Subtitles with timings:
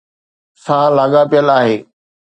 [0.63, 1.75] سان لاڳاپيل آهي